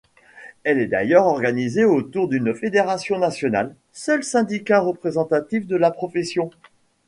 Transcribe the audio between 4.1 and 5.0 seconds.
syndicat